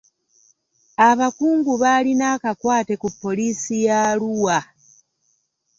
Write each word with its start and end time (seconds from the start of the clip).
Abakungu 1.09 1.71
baalina 1.81 2.25
akakwate 2.35 2.93
ku 3.01 3.07
poliisi 3.21 3.75
ya 3.85 3.97
Arua. 4.09 4.59